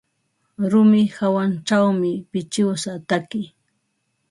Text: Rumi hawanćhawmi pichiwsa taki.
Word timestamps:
Rumi 0.71 1.01
hawanćhawmi 1.17 2.11
pichiwsa 2.31 2.91
taki. 3.09 3.41